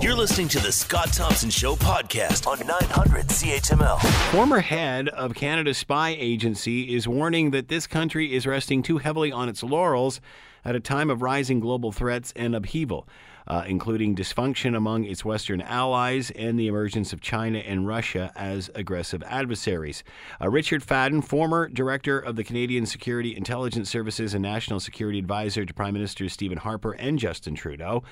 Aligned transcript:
You're 0.00 0.14
listening 0.14 0.46
to 0.48 0.60
the 0.60 0.70
Scott 0.70 1.12
Thompson 1.12 1.50
Show 1.50 1.74
podcast 1.74 2.46
on 2.46 2.64
900 2.64 3.26
CHML. 3.26 4.00
Former 4.30 4.60
head 4.60 5.08
of 5.08 5.34
Canada's 5.34 5.76
spy 5.76 6.10
agency 6.16 6.94
is 6.94 7.08
warning 7.08 7.50
that 7.50 7.66
this 7.66 7.88
country 7.88 8.32
is 8.32 8.46
resting 8.46 8.80
too 8.84 8.98
heavily 8.98 9.32
on 9.32 9.48
its 9.48 9.64
laurels 9.64 10.20
at 10.64 10.76
a 10.76 10.80
time 10.80 11.10
of 11.10 11.20
rising 11.20 11.58
global 11.58 11.90
threats 11.90 12.32
and 12.36 12.54
upheaval 12.54 13.08
uh, 13.48 13.64
including 13.66 14.14
dysfunction 14.14 14.76
among 14.76 15.04
its 15.04 15.24
Western 15.24 15.60
allies 15.62 16.30
and 16.32 16.58
the 16.58 16.66
emergence 16.68 17.12
of 17.12 17.20
China 17.20 17.58
and 17.58 17.86
Russia 17.86 18.30
as 18.36 18.70
aggressive 18.74 19.22
adversaries. 19.24 20.04
Uh, 20.40 20.48
Richard 20.48 20.84
Fadden, 20.84 21.24
former 21.24 21.68
director 21.68 22.18
of 22.18 22.36
the 22.36 22.44
Canadian 22.44 22.86
Security 22.86 23.34
Intelligence 23.36 23.88
Services 23.88 24.34
and 24.34 24.42
National 24.42 24.78
Security 24.78 25.18
Advisor 25.18 25.64
to 25.64 25.74
Prime 25.74 25.94
Minister 25.94 26.28
Stephen 26.28 26.58
Harper 26.58 26.92
and 26.92 27.18
Justin 27.18 27.54
Trudeau, 27.54 28.02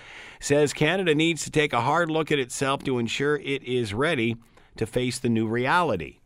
says 0.40 0.72
Canada 0.72 1.14
needs 1.14 1.44
to 1.44 1.50
take 1.50 1.72
a 1.72 1.82
hard 1.82 2.10
look 2.10 2.32
at 2.32 2.38
itself 2.38 2.82
to 2.84 2.98
ensure 2.98 3.36
it 3.36 3.62
is 3.62 3.92
ready 3.92 4.36
to 4.76 4.86
face 4.86 5.18
the 5.18 5.28
new 5.28 5.46
reality. 5.46 6.18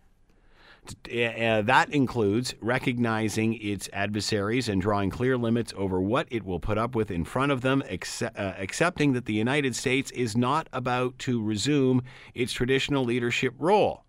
Uh, 1.06 1.62
that 1.62 1.88
includes 1.90 2.54
recognizing 2.60 3.54
its 3.60 3.88
adversaries 3.92 4.68
and 4.68 4.80
drawing 4.80 5.10
clear 5.10 5.36
limits 5.36 5.72
over 5.76 6.00
what 6.00 6.26
it 6.30 6.44
will 6.44 6.60
put 6.60 6.78
up 6.78 6.94
with 6.94 7.10
in 7.10 7.24
front 7.24 7.52
of 7.52 7.60
them, 7.60 7.82
accept, 7.88 8.38
uh, 8.38 8.54
accepting 8.58 9.12
that 9.12 9.26
the 9.26 9.34
United 9.34 9.74
States 9.74 10.10
is 10.12 10.36
not 10.36 10.68
about 10.72 11.18
to 11.20 11.42
resume 11.42 12.02
its 12.34 12.52
traditional 12.52 13.04
leadership 13.04 13.54
role 13.58 14.04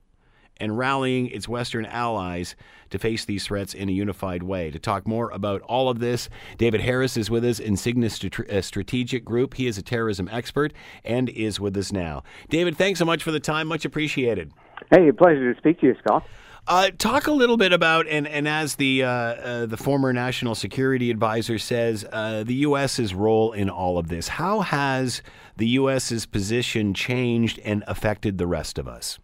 and 0.62 0.78
rallying 0.78 1.28
its 1.28 1.48
Western 1.48 1.86
allies 1.88 2.56
to 2.92 3.00
face 3.00 3.26
these 3.26 3.46
threats 3.46 3.74
in 3.74 3.90
a 3.90 3.92
unified 3.92 4.44
way. 4.44 4.70
To 4.70 4.78
talk 4.78 5.08
more 5.08 5.32
about 5.32 5.62
all 5.62 5.90
of 5.90 6.00
this, 6.00 6.30
David 6.58 6.82
Harris 6.82 7.18
is 7.18 7.32
with 7.32 7.44
us 7.44 7.60
Insignis 7.60 8.50
uh, 8.50 8.62
Strategic 8.62 9.26
Group. 9.26 9.56
He 9.56 9.66
is 9.66 9.78
a 9.78 9.82
terrorism 9.82 10.30
expert 10.32 10.74
and 11.04 11.30
is 11.30 11.60
with 11.60 11.76
us 11.76 11.92
now. 11.92 12.24
David, 12.50 12.78
thanks 12.78 13.00
so 13.00 13.06
much 13.06 13.24
for 13.24 13.32
the 13.32 13.40
time. 13.40 13.68
Much 13.68 13.86
appreciated. 13.86 14.52
Hey, 14.92 15.08
a 15.08 15.14
pleasure 15.14 15.52
to 15.54 15.60
speak 15.60 15.80
to 15.82 15.88
you, 15.88 15.96
Scott. 16.00 16.28
Uh, 16.68 16.92
talk 16.98 17.28
a 17.28 17.32
little 17.32 17.58
bit 17.58 17.74
about, 17.74 18.08
and, 18.08 18.28
and 18.28 18.48
as 18.48 18.76
the 18.76 19.04
uh, 19.04 19.10
uh, 19.10 19.66
the 19.66 19.78
former 19.78 20.14
national 20.14 20.54
security 20.54 21.10
advisor 21.10 21.58
says, 21.58 22.06
uh, 22.12 22.44
the 22.44 22.54
U.S.'s 22.56 23.14
role 23.16 23.52
in 23.52 23.70
all 23.70 23.98
of 23.98 24.10
this. 24.10 24.28
How 24.28 24.60
has 24.60 25.24
the 25.58 25.68
U.S.'s 25.68 26.26
position 26.26 26.94
changed 26.94 27.60
and 27.66 27.84
affected 27.88 28.38
the 28.38 28.46
rest 28.46 28.78
of 28.78 28.88
us? 28.88 29.18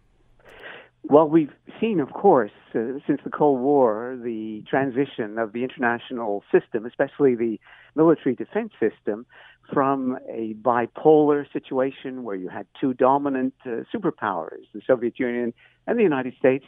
Well, 1.04 1.28
we've 1.28 1.52
seen, 1.80 2.00
of 2.00 2.12
course, 2.12 2.50
uh, 2.74 2.98
since 3.06 3.20
the 3.24 3.30
Cold 3.30 3.60
War, 3.60 4.18
the 4.22 4.62
transition 4.68 5.38
of 5.38 5.52
the 5.52 5.62
international 5.62 6.42
system, 6.52 6.84
especially 6.84 7.34
the 7.34 7.58
military 7.94 8.34
defense 8.34 8.72
system, 8.80 9.24
from 9.72 10.18
a 10.28 10.54
bipolar 10.54 11.50
situation 11.52 12.24
where 12.24 12.36
you 12.36 12.48
had 12.48 12.66
two 12.80 12.94
dominant 12.94 13.54
uh, 13.64 13.84
superpowers, 13.94 14.64
the 14.74 14.80
Soviet 14.86 15.18
Union 15.18 15.54
and 15.86 15.98
the 15.98 16.02
United 16.02 16.34
States, 16.38 16.64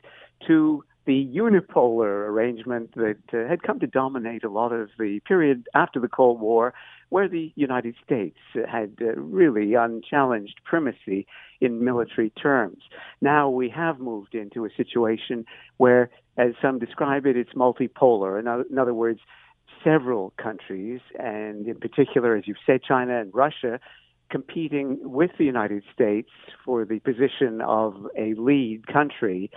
to 0.47 0.85
the 1.07 1.27
unipolar 1.35 2.29
arrangement 2.29 2.95
that 2.95 3.19
uh, 3.33 3.49
had 3.49 3.63
come 3.63 3.81
to 3.81 3.87
dominate 3.87 4.45
a 4.45 4.51
lot 4.51 4.73
of 4.73 4.91
the 4.99 5.21
period 5.27 5.67
after 5.75 5.99
the 5.99 6.09
Cold 6.09 6.41
War, 6.41 6.75
where 7.09 7.29
the 7.29 7.53
United 7.57 7.97
States 8.05 8.37
had 8.71 8.97
uh, 9.01 9.15
really 9.17 9.75
unchallenged 9.75 10.61
primacy 10.65 11.27
in 11.61 11.85
military 11.85 12.31
terms. 12.31 12.83
Now 13.21 13.49
we 13.49 13.69
have 13.71 13.99
moved 13.99 14.35
into 14.35 14.65
a 14.65 14.69
situation 14.77 15.45
where, 15.79 16.11
as 16.37 16.53
some 16.63 16.79
describe 16.79 17.27
it, 17.27 17.37
it's 17.37 17.55
multipolar. 17.55 18.39
In 18.39 18.47
other, 18.47 18.65
in 18.71 18.79
other 18.79 18.95
words, 18.95 19.21
several 19.83 20.33
countries, 20.37 21.01
and 21.19 21.67
in 21.67 21.81
particular, 21.81 22.37
as 22.37 22.47
you've 22.47 22.59
said, 22.67 22.83
China 22.83 23.21
and 23.21 23.35
Russia, 23.35 23.81
competing 24.31 24.99
with 25.03 25.31
the 25.39 25.45
United 25.45 25.83
States 25.93 26.31
for 26.65 26.85
the 26.85 27.01
position 27.01 27.61
of 27.63 28.07
a 28.17 28.35
lead 28.35 28.87
country 28.87 29.51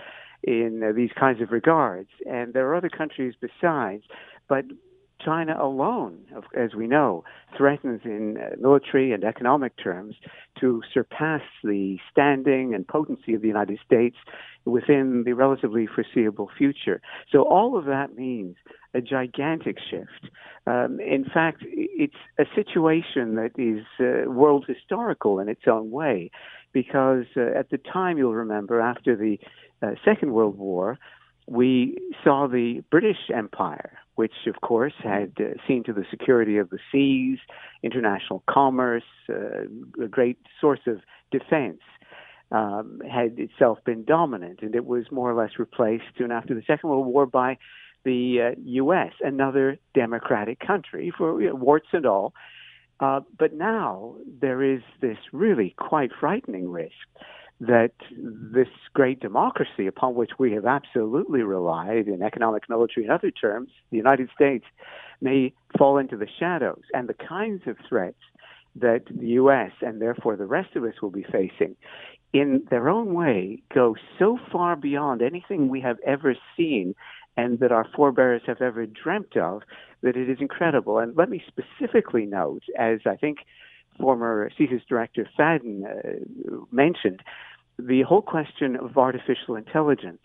in 0.46 0.82
uh, 0.82 0.92
these 0.92 1.10
kinds 1.18 1.40
of 1.40 1.50
regards. 1.50 2.08
And 2.26 2.54
there 2.54 2.66
are 2.68 2.74
other 2.74 2.90
countries 2.90 3.34
besides, 3.40 4.04
but 4.48 4.64
China 5.24 5.56
alone, 5.58 6.18
as 6.56 6.74
we 6.74 6.86
know, 6.86 7.24
threatens 7.56 8.00
in 8.04 8.36
uh, 8.36 8.56
military 8.60 9.12
and 9.12 9.24
economic 9.24 9.72
terms 9.82 10.16
to 10.60 10.82
surpass 10.92 11.40
the 11.62 11.98
standing 12.10 12.74
and 12.74 12.86
potency 12.86 13.32
of 13.34 13.40
the 13.40 13.48
United 13.48 13.78
States 13.86 14.16
within 14.64 15.22
the 15.24 15.32
relatively 15.32 15.86
foreseeable 15.86 16.50
future. 16.58 17.00
So 17.30 17.42
all 17.42 17.78
of 17.78 17.84
that 17.86 18.16
means 18.16 18.56
a 18.92 19.00
gigantic 19.00 19.78
shift. 19.90 20.30
Um, 20.66 21.00
in 21.00 21.24
fact, 21.32 21.62
it's 21.62 22.14
a 22.38 22.44
situation 22.54 23.36
that 23.36 23.52
is 23.56 23.84
uh, 24.00 24.30
world 24.30 24.64
historical 24.66 25.38
in 25.38 25.48
its 25.48 25.62
own 25.66 25.90
way, 25.90 26.30
because 26.72 27.26
uh, 27.36 27.58
at 27.58 27.70
the 27.70 27.78
time, 27.78 28.18
you'll 28.18 28.34
remember, 28.34 28.80
after 28.80 29.16
the 29.16 29.38
uh, 29.82 29.92
Second 30.04 30.32
World 30.32 30.58
War, 30.58 30.98
we 31.46 31.98
saw 32.22 32.46
the 32.46 32.82
British 32.90 33.30
Empire, 33.34 33.98
which 34.14 34.32
of 34.46 34.60
course 34.60 34.94
had 35.02 35.32
uh, 35.38 35.54
seen 35.66 35.84
to 35.84 35.92
the 35.92 36.04
security 36.10 36.56
of 36.56 36.70
the 36.70 36.78
seas, 36.90 37.38
international 37.82 38.42
commerce, 38.48 39.04
uh, 39.28 39.64
a 40.02 40.08
great 40.08 40.38
source 40.60 40.80
of 40.86 41.00
defense, 41.30 41.80
um, 42.50 43.00
had 43.10 43.38
itself 43.38 43.78
been 43.84 44.04
dominant, 44.04 44.60
and 44.62 44.74
it 44.74 44.86
was 44.86 45.04
more 45.10 45.30
or 45.30 45.34
less 45.34 45.58
replaced 45.58 46.04
soon 46.16 46.30
after 46.30 46.54
the 46.54 46.62
Second 46.66 46.88
World 46.88 47.06
War 47.06 47.26
by 47.26 47.58
the 48.04 48.52
uh, 48.52 48.60
U.S., 48.64 49.12
another 49.20 49.78
democratic 49.94 50.60
country 50.60 51.12
for 51.16 51.40
you 51.40 51.48
know, 51.48 51.54
warts 51.54 51.88
and 51.92 52.06
all. 52.06 52.34
Uh, 53.00 53.20
but 53.38 53.52
now 53.52 54.14
there 54.40 54.62
is 54.62 54.80
this 55.00 55.18
really 55.32 55.74
quite 55.76 56.10
frightening 56.18 56.70
risk 56.70 56.92
that 57.60 57.92
this 58.16 58.68
great 58.92 59.20
democracy 59.20 59.86
upon 59.86 60.14
which 60.14 60.32
we 60.38 60.52
have 60.52 60.66
absolutely 60.66 61.42
relied 61.42 62.08
in 62.08 62.22
economic, 62.22 62.68
military, 62.68 63.06
and 63.06 63.12
other 63.12 63.30
terms, 63.30 63.70
the 63.90 63.96
United 63.96 64.28
States, 64.34 64.64
may 65.20 65.52
fall 65.78 65.98
into 65.98 66.16
the 66.16 66.28
shadows. 66.38 66.82
And 66.92 67.08
the 67.08 67.14
kinds 67.14 67.62
of 67.66 67.76
threats 67.88 68.18
that 68.76 69.02
the 69.08 69.28
U.S. 69.28 69.70
and 69.80 70.02
therefore 70.02 70.36
the 70.36 70.46
rest 70.46 70.74
of 70.74 70.84
us 70.84 70.94
will 71.00 71.10
be 71.10 71.24
facing, 71.30 71.76
in 72.32 72.66
their 72.68 72.88
own 72.88 73.14
way, 73.14 73.62
go 73.72 73.94
so 74.18 74.38
far 74.50 74.74
beyond 74.74 75.22
anything 75.22 75.68
we 75.68 75.80
have 75.80 75.98
ever 76.04 76.34
seen 76.56 76.94
and 77.36 77.60
that 77.60 77.72
our 77.72 77.86
forebears 77.94 78.42
have 78.46 78.60
ever 78.60 78.86
dreamt 78.86 79.36
of 79.36 79.62
that 80.02 80.16
it 80.16 80.28
is 80.28 80.38
incredible. 80.40 80.98
And 80.98 81.16
let 81.16 81.30
me 81.30 81.42
specifically 81.46 82.26
note, 82.26 82.64
as 82.78 83.00
I 83.06 83.16
think 83.16 83.38
former 83.98 84.50
CSIS 84.58 84.82
Director 84.88 85.28
Fadden 85.38 85.84
uh, 85.84 86.56
mentioned, 86.70 87.20
the 87.78 88.02
whole 88.02 88.22
question 88.22 88.76
of 88.76 88.96
artificial 88.96 89.56
intelligence. 89.56 90.22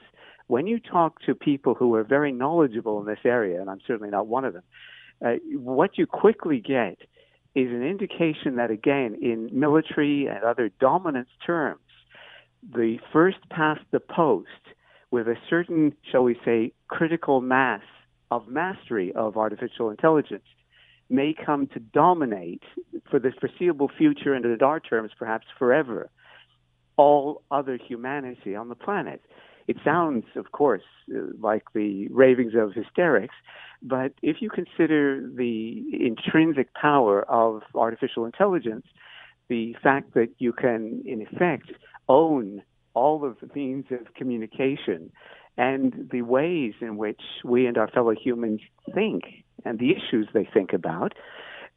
When 0.47 0.68
you 0.68 0.80
talk 0.80 1.22
to 1.22 1.35
people 1.35 1.75
who 1.75 1.94
are 1.96 2.03
very 2.03 2.31
knowledgeable 2.31 3.00
in 3.00 3.06
this 3.06 3.19
area, 3.24 3.62
and 3.62 3.69
I'm 3.69 3.81
certainly 3.85 4.09
not 4.09 4.28
one 4.28 4.46
of 4.46 4.53
them, 4.53 4.63
uh, 5.24 5.34
what 5.53 5.97
you 5.97 6.07
quickly 6.07 6.59
get 6.59 6.97
is 7.56 7.69
an 7.69 7.84
indication 7.84 8.56
that, 8.56 8.72
again, 8.72 9.18
in 9.22 9.50
military 9.52 10.28
and 10.28 10.44
other 10.44 10.69
dominance 10.80 11.30
terms, 11.46 11.81
the 12.63 12.97
first 13.12 13.38
past 13.50 13.81
the 13.91 14.00
post 14.00 14.47
with 15.12 15.28
a 15.28 15.36
certain, 15.50 15.94
shall 16.12 16.24
we 16.24 16.40
say, 16.46 16.72
critical 16.88 17.41
mass 17.41 17.81
of 18.31 18.47
mastery 18.47 19.12
of 19.13 19.38
artificial 19.38 19.90
intelligence 19.90 20.44
may 21.09 21.34
come 21.34 21.68
to 21.68 21.80
dominate 21.80 22.64
for 23.09 23.20
the 23.20 23.31
foreseeable 23.40 23.90
future 23.97 24.34
and 24.34 24.46
in 24.46 24.62
our 24.62 24.80
terms 24.80 25.12
perhaps 25.18 25.47
forever 25.58 26.09
all 26.97 27.42
other 27.50 27.78
humanity 27.78 28.56
on 28.56 28.68
the 28.68 28.75
planet. 28.75 29.22
It 29.69 29.78
sounds, 29.86 30.25
of 30.36 30.52
course, 30.52 30.84
uh, 31.16 31.19
like 31.40 31.64
the 31.74 32.08
ravings 32.09 32.53
of 32.56 32.74
hysterics, 32.74 33.36
but 33.81 34.14
if 34.22 34.42
you 34.42 34.50
consider 34.50 35.25
the 35.34 35.84
intrinsic 35.94 36.74
power 36.74 37.24
of 37.30 37.62
artificial 37.74 38.25
intelligence, 38.25 38.86
the 39.48 39.75
fact 39.81 40.14
that 40.16 40.30
you 40.40 40.52
can, 40.52 41.04
in 41.06 41.22
effect, 41.22 41.72
own 42.10 42.62
all 42.94 43.24
of 43.24 43.38
the 43.39 43.50
means 43.56 43.86
of 43.92 44.13
communication 44.13 45.12
and 45.59 46.07
the 46.09 46.21
ways 46.21 46.73
in 46.79 46.95
which 46.95 47.19
we 47.44 47.67
and 47.67 47.77
our 47.77 47.89
fellow 47.89 48.13
humans 48.15 48.61
think 48.95 49.23
and 49.65 49.77
the 49.77 49.91
issues 49.91 50.25
they 50.33 50.47
think 50.53 50.71
about, 50.71 51.13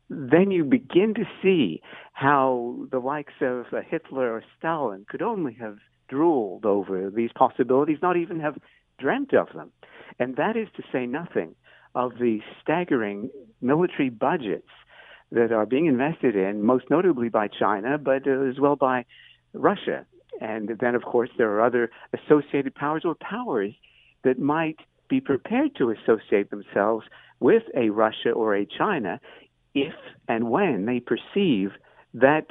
then 0.09 0.53
you 0.53 0.63
begin 0.63 1.15
to 1.15 1.25
see 1.43 1.83
how 2.13 2.77
the 2.93 3.01
likes 3.01 3.33
of 3.41 3.67
Hitler 3.91 4.35
or 4.35 4.45
Stalin 4.57 5.05
could 5.09 5.21
only 5.21 5.55
have 5.55 5.79
drooled 6.09 6.65
over 6.65 7.11
these 7.11 7.31
possibilities, 7.35 7.99
not 8.01 8.17
even 8.17 8.39
have 8.39 8.57
dreamt 9.01 9.35
of 9.35 9.49
them. 9.53 9.73
And 10.21 10.37
that 10.37 10.57
is 10.57 10.69
to 10.77 10.85
say 10.93 11.05
nothing 11.05 11.57
of 11.97 12.13
the 12.21 12.39
staggering 12.63 13.31
military 13.61 14.11
budgets 14.11 14.69
that 15.33 15.51
are 15.51 15.67
being 15.67 15.87
invested 15.87 16.37
in, 16.37 16.63
most 16.63 16.85
notably 16.89 17.31
by 17.31 17.49
China, 17.49 17.99
but 17.99 18.29
uh, 18.29 18.43
as 18.43 18.61
well 18.61 18.77
by 18.77 19.07
Russia. 19.55 20.07
And 20.43 20.77
then, 20.81 20.97
of 20.97 21.03
course, 21.03 21.31
there 21.39 21.51
are 21.53 21.65
other 21.65 21.89
associated 22.13 22.75
powers 22.75 23.03
or 23.05 23.15
powers 23.15 23.73
that 24.25 24.41
might 24.41 24.79
be 25.09 25.21
prepared 25.21 25.77
to 25.77 25.91
associate 25.91 26.51
themselves 26.51 27.07
with 27.39 27.63
a 27.77 27.91
Russia 27.91 28.31
or 28.31 28.57
a 28.57 28.67
China 28.67 29.21
if 29.75 29.95
and 30.27 30.51
when 30.51 30.85
they 30.85 31.01
perceive 31.01 31.71
that 32.15 32.47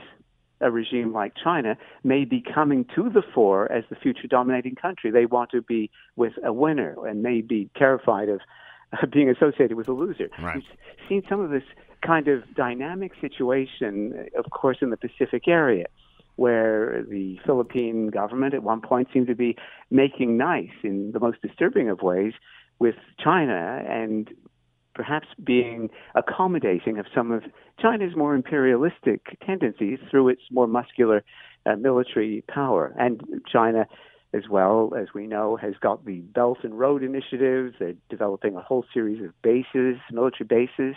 a 0.61 0.71
regime 0.71 1.11
like 1.11 1.33
China 1.43 1.75
may 2.03 2.23
be 2.23 2.41
coming 2.41 2.85
to 2.95 3.09
the 3.09 3.23
fore 3.33 3.69
as 3.71 3.83
the 3.89 3.95
future 3.95 4.27
dominating 4.27 4.75
country. 4.75 5.11
They 5.11 5.25
want 5.25 5.49
to 5.51 5.61
be 5.61 5.89
with 6.15 6.33
a 6.45 6.53
winner 6.53 6.95
and 7.05 7.21
may 7.21 7.41
be 7.41 7.69
terrified 7.75 8.29
of 8.29 8.39
being 9.11 9.29
associated 9.29 9.75
with 9.75 9.89
a 9.89 9.93
loser. 9.93 10.29
Right. 10.41 10.55
We've 10.55 10.63
seen 11.09 11.23
some 11.27 11.41
of 11.41 11.49
this 11.49 11.63
kind 12.05 12.27
of 12.27 12.43
dynamic 12.55 13.11
situation, 13.19 14.27
of 14.37 14.49
course, 14.51 14.77
in 14.81 14.91
the 14.91 14.97
Pacific 14.97 15.47
area, 15.47 15.87
where 16.35 17.03
the 17.09 17.39
Philippine 17.45 18.07
government 18.07 18.53
at 18.53 18.63
one 18.63 18.81
point 18.81 19.09
seemed 19.13 19.27
to 19.27 19.35
be 19.35 19.55
making 19.89 20.37
nice 20.37 20.71
in 20.83 21.11
the 21.11 21.19
most 21.19 21.41
disturbing 21.41 21.89
of 21.89 22.01
ways 22.01 22.33
with 22.79 22.95
China 23.19 23.83
and 23.87 24.31
perhaps 24.93 25.27
being 25.43 25.89
accommodating 26.15 26.97
of 26.99 27.05
some 27.13 27.31
of 27.31 27.43
China's 27.79 28.15
more 28.15 28.35
imperialistic 28.35 29.37
tendencies 29.45 29.99
through 30.09 30.29
its 30.29 30.41
more 30.51 30.67
muscular 30.67 31.23
uh, 31.65 31.75
military 31.75 32.43
power. 32.49 32.93
And 32.97 33.21
China, 33.51 33.87
as 34.33 34.43
well 34.49 34.93
as 34.97 35.07
we 35.13 35.27
know, 35.27 35.55
has 35.57 35.75
got 35.79 36.05
the 36.05 36.19
Belt 36.19 36.59
and 36.63 36.77
Road 36.77 37.03
initiatives. 37.03 37.75
They're 37.79 37.93
developing 38.09 38.55
a 38.55 38.61
whole 38.61 38.85
series 38.93 39.23
of 39.23 39.39
bases, 39.41 39.97
military 40.11 40.47
bases, 40.47 40.95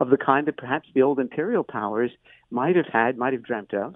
of 0.00 0.10
the 0.10 0.16
kind 0.16 0.46
that 0.46 0.56
perhaps 0.56 0.88
the 0.94 1.02
old 1.02 1.18
imperial 1.18 1.64
powers 1.64 2.10
might 2.50 2.76
have 2.76 2.86
had, 2.92 3.16
might 3.16 3.32
have 3.32 3.42
dreamt 3.42 3.74
of, 3.74 3.94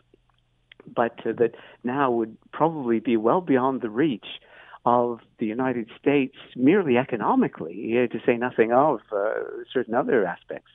but 0.86 1.18
uh, 1.26 1.32
that 1.38 1.52
now 1.82 2.10
would 2.10 2.36
probably 2.52 3.00
be 3.00 3.16
well 3.16 3.40
beyond 3.40 3.80
the 3.80 3.90
reach 3.90 4.26
of 4.86 5.20
the 5.38 5.46
United 5.46 5.88
States 5.98 6.36
merely 6.56 6.96
economically, 6.98 7.94
uh, 7.96 8.12
to 8.12 8.20
say 8.26 8.36
nothing 8.36 8.72
of 8.72 9.00
uh, 9.12 9.32
certain 9.72 9.94
other 9.94 10.26
aspects. 10.26 10.70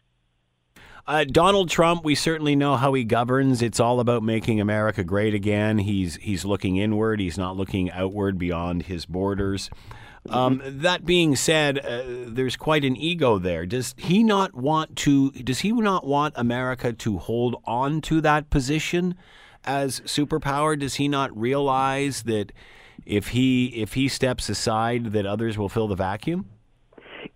Uh, 1.07 1.23
Donald 1.23 1.69
Trump, 1.69 2.03
we 2.03 2.13
certainly 2.13 2.55
know 2.55 2.75
how 2.75 2.93
he 2.93 3.03
governs. 3.03 3.61
It's 3.61 3.79
all 3.79 3.99
about 3.99 4.21
making 4.21 4.61
America 4.61 5.03
great 5.03 5.33
again. 5.33 5.79
He's 5.79 6.17
he's 6.17 6.45
looking 6.45 6.77
inward. 6.77 7.19
He's 7.19 7.37
not 7.37 7.57
looking 7.57 7.89
outward 7.91 8.37
beyond 8.37 8.83
his 8.83 9.05
borders. 9.05 9.69
Um, 10.29 10.61
that 10.63 11.05
being 11.05 11.35
said, 11.35 11.79
uh, 11.79 12.03
there's 12.27 12.55
quite 12.55 12.83
an 12.83 12.95
ego 12.95 13.39
there. 13.39 13.65
Does 13.65 13.95
he 13.97 14.21
not 14.21 14.53
want 14.53 14.95
to? 14.97 15.31
Does 15.31 15.59
he 15.59 15.71
not 15.71 16.05
want 16.05 16.33
America 16.37 16.93
to 16.93 17.17
hold 17.17 17.55
on 17.65 18.01
to 18.01 18.21
that 18.21 18.49
position 18.49 19.15
as 19.65 20.01
superpower? 20.01 20.77
Does 20.77 20.95
he 20.95 21.07
not 21.07 21.35
realize 21.37 22.23
that 22.23 22.51
if 23.05 23.29
he 23.29 23.67
if 23.67 23.93
he 23.93 24.07
steps 24.07 24.49
aside, 24.49 25.11
that 25.13 25.25
others 25.25 25.57
will 25.57 25.69
fill 25.69 25.87
the 25.87 25.95
vacuum? 25.95 26.45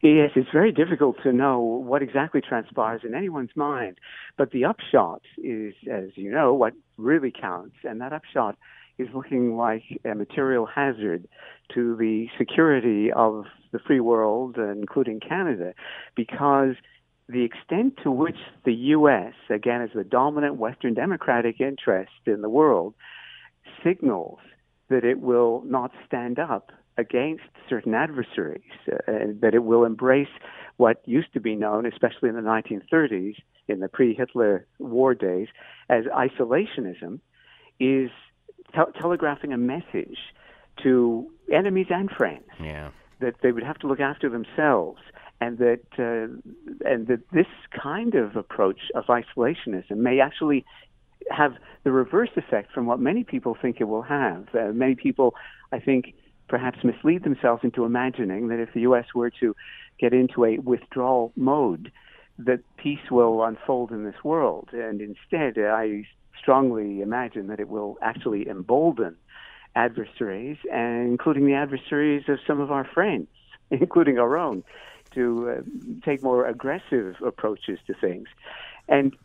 Yes, 0.02 0.32
it's 0.36 0.50
very 0.52 0.74
difficult 0.74 1.16
to 1.24 1.32
know 1.32 1.60
what 1.60 2.02
exactly 2.02 2.42
transpires 2.42 3.02
in 3.06 3.16
anyone's 3.16 3.56
mind. 3.56 4.00
But 4.38 4.52
the 4.52 4.66
upshot 4.66 5.22
is, 5.38 5.74
as 5.90 6.10
you 6.16 6.30
know, 6.30 6.54
what 6.54 6.74
really 6.98 7.32
counts. 7.32 7.76
And 7.86 8.02
that 8.02 8.12
upshot 8.12 8.58
is 8.98 9.08
looking 9.14 9.56
like 9.56 9.84
a 10.04 10.14
material 10.14 10.66
hazard 10.66 11.26
to 11.74 11.96
the 11.96 12.28
security 12.38 13.12
of 13.14 13.46
the 13.72 13.80
free 13.80 14.02
world, 14.02 14.58
including 14.58 15.22
Canada, 15.22 15.74
because 16.16 16.76
the 17.30 17.44
extent 17.44 17.98
to 18.04 18.12
which 18.12 18.38
the 18.66 18.74
U.S., 18.74 19.34
again, 19.50 19.82
as 19.82 19.90
the 19.96 20.04
dominant 20.04 20.56
Western 20.56 20.94
democratic 20.94 21.62
interest 21.62 22.12
in 22.26 22.42
the 22.42 22.50
world, 22.50 22.94
signals 23.84 24.40
that 24.90 25.04
it 25.04 25.22
will 25.22 25.64
not 25.66 25.92
stand 26.06 26.38
up 26.40 26.72
against 26.98 27.44
certain 27.70 27.94
adversaries, 27.94 28.62
uh, 28.92 28.98
and 29.08 29.42
that 29.42 29.56
it 29.56 29.64
will 29.64 29.84
embrace 29.84 30.28
what 30.78 31.02
used 31.06 31.34
to 31.34 31.40
be 31.40 31.56
known, 31.56 31.86
especially 31.86 32.30
in 32.30 32.36
the 32.36 32.42
1930s, 32.42 33.36
in 33.68 33.80
the 33.80 33.88
pre 33.88 34.14
Hitler 34.14 34.68
war 34.80 35.16
days, 35.16 35.48
as 35.90 36.06
isolationism, 36.06 37.20
is 37.80 38.12
te- 38.74 39.00
telegraphing 39.00 39.54
a 39.54 39.58
message 39.58 40.18
to 40.84 41.32
enemies 41.52 41.88
and 41.90 42.10
friends 42.12 42.44
Yeah. 42.60 42.90
that 43.20 43.36
they 43.42 43.52
would 43.52 43.64
have 43.64 43.78
to 43.80 43.88
look 43.88 44.00
after 44.00 44.30
themselves. 44.30 45.02
And 45.42 45.58
that 45.58 45.82
uh, 46.00 46.88
and 46.90 47.08
that 47.08 47.20
this 47.34 47.48
kind 47.82 48.16
of 48.16 48.36
approach 48.38 48.80
of 48.96 49.06
isolationism 49.06 49.98
may 49.98 50.22
actually 50.22 50.66
have 51.30 51.54
the 51.84 51.92
reverse 51.92 52.30
effect 52.38 52.72
from 52.72 52.86
what 52.86 53.00
many 53.00 53.24
people 53.24 53.58
think 53.62 53.78
it 53.80 53.86
will 53.86 54.04
have. 54.04 54.48
Uh, 54.54 54.72
many 54.74 54.96
people, 54.96 55.36
I 55.72 55.80
think, 55.80 56.14
perhaps 56.48 56.80
mislead 56.84 57.24
themselves 57.24 57.64
into 57.64 57.86
imagining 57.86 58.48
that 58.50 58.60
if 58.60 58.74
the 58.74 58.82
U.S. 58.82 59.06
were 59.14 59.32
to 59.42 59.56
get 60.00 60.14
into 60.14 60.46
a 60.46 60.58
withdrawal 60.60 61.32
mode, 61.36 61.92
that 62.38 62.60
peace 62.78 63.12
will 63.12 63.44
unfold 63.44 63.92
in 63.92 64.04
this 64.06 64.24
world. 64.24 64.70
And 64.72 65.02
instead, 65.02 65.58
I 65.58 66.06
strongly 66.40 67.02
imagine 67.02 67.48
that 67.48 67.60
it 67.60 67.70
will 67.70 67.98
actually 68.02 68.48
embolden 68.48 69.16
adversaries, 69.76 70.58
and 70.72 71.08
including 71.10 71.46
the 71.46 71.54
adversaries 71.54 72.24
of 72.28 72.38
some 72.46 72.60
of 72.60 72.72
our 72.72 72.88
friends, 72.94 73.28
including 73.72 74.20
our 74.20 74.38
own, 74.38 74.64
to 75.16 75.50
uh, 75.50 75.62
take 76.06 76.24
more 76.24 76.48
aggressive 76.48 77.16
approaches 77.26 77.80
to 77.88 77.94
things. 77.94 78.28
And 78.88 79.16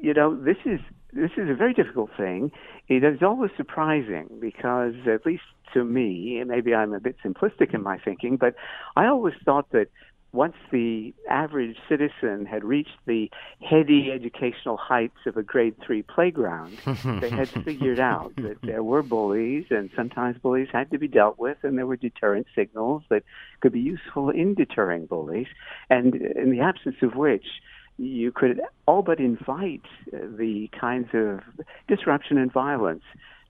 you 0.00 0.14
know, 0.14 0.34
this 0.34 0.56
is 0.64 0.80
this 1.12 1.30
is 1.36 1.48
a 1.48 1.54
very 1.54 1.72
difficult 1.72 2.10
thing. 2.16 2.52
It 2.88 3.04
is 3.04 3.22
always 3.22 3.50
surprising 3.56 4.28
because, 4.40 4.94
at 5.06 5.24
least 5.24 5.44
to 5.74 5.84
me, 5.84 6.42
maybe 6.44 6.74
I'm 6.74 6.92
a 6.92 7.00
bit 7.00 7.16
simplistic 7.24 7.74
in 7.74 7.82
my 7.82 7.98
thinking, 7.98 8.36
but 8.36 8.54
I 8.96 9.06
always 9.06 9.34
thought 9.44 9.70
that 9.70 9.88
once 10.32 10.56
the 10.70 11.14
average 11.28 11.76
citizen 11.88 12.44
had 12.44 12.62
reached 12.62 12.98
the 13.06 13.30
heady 13.62 14.10
educational 14.12 14.76
heights 14.76 15.16
of 15.26 15.36
a 15.36 15.42
grade 15.42 15.74
three 15.84 16.02
playground, 16.02 16.76
they 17.20 17.30
had 17.30 17.48
figured 17.48 17.98
out 17.98 18.34
that 18.36 18.58
there 18.62 18.82
were 18.82 19.02
bullies, 19.02 19.64
and 19.70 19.90
sometimes 19.96 20.36
bullies 20.38 20.68
had 20.72 20.90
to 20.90 20.98
be 20.98 21.08
dealt 21.08 21.38
with, 21.38 21.56
and 21.62 21.78
there 21.78 21.86
were 21.86 21.96
deterrent 21.96 22.46
signals 22.54 23.02
that 23.08 23.22
could 23.60 23.72
be 23.72 23.80
useful 23.80 24.28
in 24.28 24.54
deterring 24.54 25.06
bullies, 25.06 25.48
and 25.88 26.14
in 26.14 26.50
the 26.50 26.60
absence 26.60 26.96
of 27.02 27.14
which, 27.14 27.46
you 27.96 28.30
could 28.30 28.60
all 28.86 29.02
but 29.02 29.18
invite 29.18 29.82
the 30.12 30.68
kinds 30.78 31.08
of 31.14 31.40
disruption 31.88 32.38
and 32.38 32.52
violence 32.52 33.02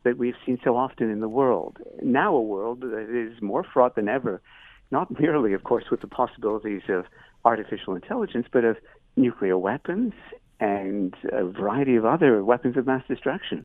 that 0.04 0.16
we've 0.16 0.36
seen 0.46 0.58
so 0.64 0.76
often 0.76 1.10
in 1.10 1.20
the 1.20 1.28
world. 1.28 1.76
Now, 2.02 2.34
a 2.34 2.40
world 2.40 2.80
that 2.80 3.08
is 3.10 3.42
more 3.42 3.64
fraught 3.64 3.94
than 3.94 4.08
ever, 4.08 4.40
not 4.90 5.20
merely, 5.20 5.52
of 5.52 5.64
course, 5.64 5.84
with 5.90 6.00
the 6.00 6.06
possibilities 6.06 6.82
of 6.88 7.04
artificial 7.44 7.94
intelligence, 7.94 8.46
but 8.52 8.64
of 8.64 8.76
nuclear 9.16 9.58
weapons 9.58 10.12
and 10.60 11.14
a 11.32 11.44
variety 11.44 11.96
of 11.96 12.04
other 12.04 12.44
weapons 12.44 12.76
of 12.76 12.86
mass 12.86 13.02
destruction. 13.08 13.64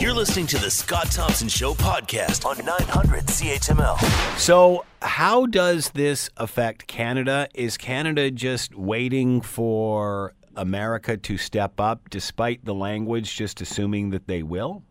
You're 0.00 0.14
listening 0.14 0.46
to 0.48 0.58
the 0.58 0.70
Scott 0.70 1.10
Thompson 1.10 1.48
Show 1.48 1.74
podcast 1.74 2.44
on 2.44 2.64
900 2.64 3.24
CHML. 3.26 3.98
So, 4.38 4.84
how 5.02 5.46
does 5.46 5.90
this 5.90 6.30
affect 6.36 6.86
Canada? 6.86 7.48
Is 7.52 7.76
Canada 7.76 8.30
just 8.30 8.76
waiting 8.76 9.40
for 9.40 10.34
America 10.54 11.16
to 11.16 11.36
step 11.36 11.80
up 11.80 12.10
despite 12.10 12.64
the 12.64 12.74
language, 12.74 13.34
just 13.34 13.60
assuming 13.60 14.10
that 14.10 14.28
they 14.28 14.44
will? 14.44 14.84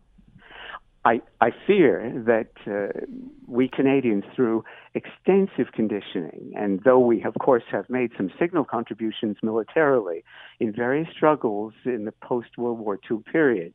I, 1.08 1.22
I 1.40 1.52
fear 1.66 2.22
that 2.26 2.50
uh, 2.70 3.06
we 3.46 3.66
Canadians, 3.66 4.24
through 4.36 4.62
extensive 4.94 5.72
conditioning, 5.72 6.52
and 6.54 6.80
though 6.84 6.98
we, 6.98 7.22
of 7.22 7.32
course, 7.40 7.62
have 7.72 7.88
made 7.88 8.10
some 8.18 8.30
signal 8.38 8.66
contributions 8.66 9.38
militarily 9.42 10.22
in 10.60 10.70
various 10.70 11.08
struggles 11.16 11.72
in 11.86 12.04
the 12.04 12.12
post 12.12 12.58
World 12.58 12.78
War 12.78 12.98
II 13.10 13.20
period, 13.32 13.72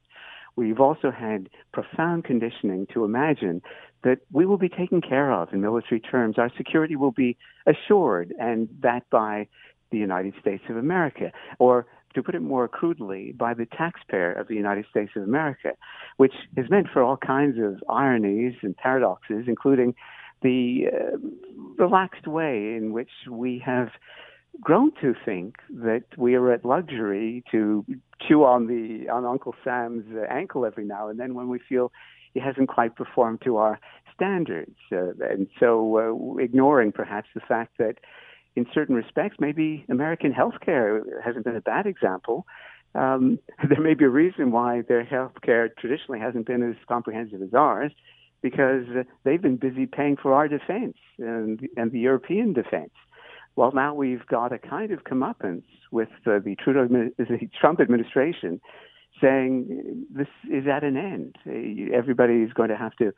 we've 0.55 0.79
also 0.79 1.09
had 1.09 1.49
profound 1.71 2.23
conditioning 2.23 2.85
to 2.93 3.03
imagine 3.03 3.63
that 4.03 4.19
we 4.31 4.45
will 4.45 4.59
be 4.59 4.69
taken 4.69 5.01
care 5.01 5.31
of 5.31 5.51
in 5.53 5.59
military 5.59 6.01
terms. 6.01 6.37
Our 6.37 6.51
security 6.55 6.95
will 6.95 7.13
be 7.13 7.35
assured, 7.65 8.31
and 8.39 8.69
that 8.83 9.09
by 9.09 9.47
the 9.89 9.97
United 9.97 10.35
States 10.39 10.63
of 10.69 10.77
America, 10.77 11.31
or 11.57 11.87
to 12.15 12.23
put 12.23 12.35
it 12.35 12.41
more 12.41 12.67
crudely, 12.67 13.33
by 13.37 13.53
the 13.53 13.65
taxpayer 13.65 14.31
of 14.31 14.47
the 14.47 14.55
United 14.55 14.85
States 14.89 15.11
of 15.15 15.23
America, 15.23 15.71
which 16.17 16.33
is 16.55 16.69
meant 16.69 16.87
for 16.91 17.01
all 17.01 17.17
kinds 17.17 17.57
of 17.59 17.83
ironies 17.89 18.53
and 18.61 18.75
paradoxes, 18.77 19.45
including 19.47 19.95
the 20.41 20.85
uh, 20.93 21.17
relaxed 21.77 22.27
way 22.27 22.75
in 22.75 22.91
which 22.91 23.11
we 23.29 23.61
have 23.65 23.89
grown 24.61 24.91
to 25.01 25.15
think 25.25 25.55
that 25.69 26.03
we 26.17 26.35
are 26.35 26.51
at 26.51 26.63
luxury 26.63 27.43
to 27.49 27.83
chew 28.27 28.43
on 28.43 28.67
the 28.67 29.09
on 29.09 29.25
Uncle 29.25 29.55
Sam's 29.63 30.05
ankle 30.29 30.65
every 30.65 30.85
now 30.85 31.07
and 31.07 31.19
then 31.19 31.33
when 31.33 31.49
we 31.49 31.59
feel 31.67 31.91
he 32.33 32.39
hasn't 32.39 32.67
quite 32.67 32.95
performed 32.95 33.41
to 33.43 33.57
our 33.57 33.79
standards, 34.13 34.75
uh, 34.91 35.11
and 35.21 35.47
so 35.59 36.37
uh, 36.37 36.43
ignoring 36.43 36.91
perhaps 36.91 37.27
the 37.33 37.41
fact 37.41 37.77
that 37.77 37.97
in 38.55 38.65
certain 38.73 38.95
respects 38.95 39.37
maybe 39.39 39.85
American 39.89 40.33
healthcare 40.33 41.01
hasn't 41.23 41.45
been 41.45 41.55
a 41.55 41.61
bad 41.61 41.85
example. 41.85 42.45
Um, 42.95 43.39
there 43.69 43.81
may 43.81 43.93
be 43.93 44.05
a 44.05 44.09
reason 44.09 44.51
why 44.51 44.81
their 44.81 45.03
healthcare 45.05 45.69
traditionally 45.77 46.19
hasn't 46.19 46.45
been 46.45 46.67
as 46.67 46.75
comprehensive 46.87 47.41
as 47.41 47.53
ours, 47.53 47.91
because 48.41 48.85
they've 49.23 49.41
been 49.41 49.55
busy 49.55 49.85
paying 49.85 50.17
for 50.21 50.33
our 50.33 50.47
defense 50.47 50.97
and, 51.17 51.61
and 51.77 51.91
the 51.91 51.99
European 51.99 52.53
defense. 52.53 52.91
Well, 53.55 53.71
now 53.71 53.93
we've 53.93 54.25
got 54.27 54.51
a 54.51 54.59
kind 54.59 54.91
of 54.91 55.03
comeuppance 55.03 55.63
with 55.91 56.09
uh, 56.25 56.39
the 56.43 56.55
Trudeau, 56.61 56.87
the 57.17 57.49
Trump 57.59 57.79
administration 57.79 58.59
saying 59.21 60.05
this 60.13 60.27
is 60.51 60.65
at 60.67 60.83
an 60.83 60.97
end. 60.97 61.35
Everybody 61.93 62.41
is 62.41 62.51
going 62.53 62.69
to 62.69 62.75
have 62.75 62.95
to 62.97 63.13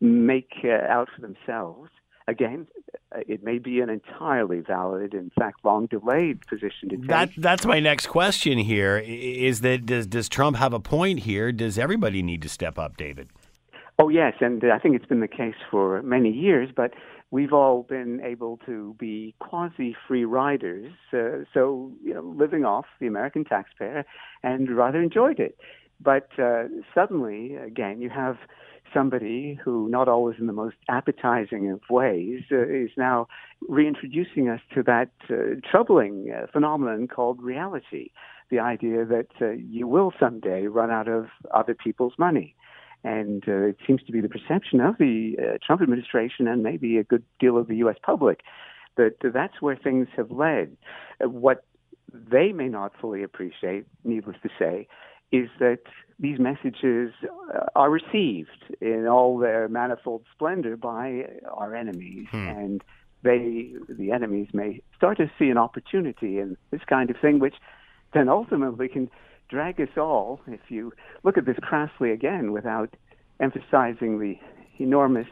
make 0.00 0.50
uh, 0.64 0.90
out 0.90 1.08
for 1.14 1.20
themselves. 1.20 1.90
Again, 2.26 2.66
uh, 3.14 3.20
it 3.28 3.44
may 3.44 3.58
be 3.58 3.80
an 3.80 3.90
entirely 3.90 4.60
valid, 4.60 5.12
in 5.12 5.30
fact, 5.38 5.64
long 5.64 5.86
delayed 5.86 6.46
position 6.46 6.88
to 6.88 6.96
take. 6.96 7.06
That, 7.06 7.30
that's 7.36 7.66
my 7.66 7.80
next 7.80 8.06
question 8.06 8.58
here 8.58 8.96
is 8.96 9.60
that 9.60 9.84
does, 9.84 10.06
does 10.06 10.28
Trump 10.28 10.56
have 10.56 10.72
a 10.72 10.80
point 10.80 11.20
here? 11.20 11.52
Does 11.52 11.78
everybody 11.78 12.22
need 12.22 12.40
to 12.42 12.48
step 12.48 12.78
up, 12.78 12.96
David? 12.96 13.28
Oh, 13.98 14.08
yes, 14.08 14.34
and 14.40 14.64
I 14.64 14.78
think 14.78 14.96
it's 14.96 15.06
been 15.06 15.20
the 15.20 15.28
case 15.28 15.54
for 15.70 16.02
many 16.02 16.30
years, 16.30 16.70
but 16.74 16.94
we've 17.30 17.52
all 17.52 17.82
been 17.82 18.20
able 18.22 18.58
to 18.66 18.96
be 18.98 19.34
quasi 19.38 19.94
free 20.08 20.24
riders, 20.24 20.92
uh, 21.12 21.44
so, 21.52 21.92
you 22.02 22.14
know, 22.14 22.22
living 22.22 22.64
off 22.64 22.86
the 23.00 23.06
American 23.06 23.44
taxpayer 23.44 24.04
and 24.42 24.74
rather 24.76 25.00
enjoyed 25.00 25.38
it. 25.38 25.58
But 26.00 26.28
uh, 26.38 26.64
suddenly, 26.94 27.54
again, 27.54 28.00
you 28.00 28.10
have 28.10 28.36
somebody 28.94 29.58
who, 29.62 29.88
not 29.88 30.08
always 30.08 30.36
in 30.38 30.46
the 30.46 30.52
most 30.52 30.76
appetizing 30.88 31.70
of 31.70 31.80
ways, 31.90 32.42
uh, 32.50 32.66
is 32.66 32.90
now 32.96 33.26
reintroducing 33.68 34.48
us 34.48 34.60
to 34.74 34.82
that 34.84 35.10
uh, 35.28 35.60
troubling 35.70 36.32
uh, 36.34 36.46
phenomenon 36.52 37.08
called 37.08 37.42
reality 37.42 38.10
the 38.50 38.60
idea 38.60 39.04
that 39.04 39.28
uh, 39.40 39.50
you 39.50 39.88
will 39.88 40.12
someday 40.20 40.66
run 40.66 40.90
out 40.90 41.08
of 41.08 41.26
other 41.52 41.74
people's 41.74 42.14
money. 42.18 42.54
And 43.02 43.42
uh, 43.48 43.68
it 43.68 43.78
seems 43.86 44.02
to 44.04 44.12
be 44.12 44.20
the 44.20 44.28
perception 44.28 44.80
of 44.80 44.96
the 44.98 45.36
uh, 45.38 45.58
Trump 45.64 45.82
administration 45.82 46.46
and 46.46 46.62
maybe 46.62 46.96
a 46.96 47.04
good 47.04 47.24
deal 47.40 47.58
of 47.58 47.68
the 47.68 47.76
U.S. 47.76 47.96
public 48.02 48.40
that 48.96 49.16
that's 49.22 49.60
where 49.60 49.76
things 49.76 50.06
have 50.16 50.30
led. 50.30 50.76
what 51.20 51.64
they 52.12 52.52
may 52.52 52.68
not 52.68 52.92
fully 53.00 53.22
appreciate, 53.22 53.86
needless 54.04 54.36
to 54.42 54.48
say, 54.58 54.86
is 55.32 55.48
that 55.58 55.80
these 56.18 56.38
messages 56.38 57.12
uh, 57.24 57.66
are 57.74 57.90
received 57.90 58.74
in 58.80 59.06
all 59.06 59.38
their 59.38 59.68
manifold 59.68 60.24
splendor 60.32 60.76
by 60.76 61.24
our 61.52 61.74
enemies, 61.74 62.26
hmm. 62.30 62.48
and 62.48 62.84
they, 63.22 63.72
the 63.88 64.12
enemies, 64.12 64.48
may 64.52 64.80
start 64.96 65.16
to 65.18 65.30
see 65.38 65.48
an 65.48 65.58
opportunity 65.58 66.38
in 66.38 66.56
this 66.70 66.82
kind 66.86 67.10
of 67.10 67.16
thing, 67.20 67.38
which 67.38 67.54
then 68.12 68.28
ultimately 68.28 68.88
can 68.88 69.10
drag 69.48 69.80
us 69.80 69.96
all. 69.96 70.40
If 70.46 70.60
you 70.68 70.92
look 71.22 71.36
at 71.36 71.46
this 71.46 71.56
crassly 71.60 72.12
again, 72.12 72.52
without 72.52 72.94
emphasizing 73.40 74.20
the 74.20 74.38
enormous, 74.78 75.26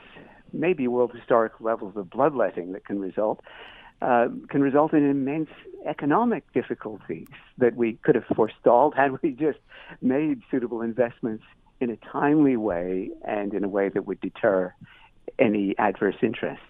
maybe 0.53 0.89
world 0.89 1.13
historic 1.15 1.53
levels 1.61 1.97
of 1.97 2.11
bloodletting 2.11 2.73
that 2.73 2.85
can 2.85 2.99
result, 2.99 3.41
uh, 4.03 4.29
can 4.49 4.61
result 4.63 4.93
in 4.93 5.09
immense 5.09 5.51
economic 5.87 6.51
difficulties 6.53 7.29
that 7.59 7.77
we 7.77 7.95
could 8.03 8.15
have 8.15 8.25
forestalled 8.35 8.95
had 8.97 9.23
we 9.23 9.31
just 9.31 9.59
made 10.01 10.43
suitable 10.51 10.83
investments 10.83 11.45
in 11.81 11.91
a 11.91 11.97
timely 12.11 12.57
way 12.57 13.11
and 13.25 13.55
in 13.55 13.65
a 13.65 13.69
way 13.69 13.89
that 13.89 14.07
would 14.07 14.21
deter 14.21 14.75
any 15.39 15.77
adverse 15.79 16.17
interest. 16.23 16.63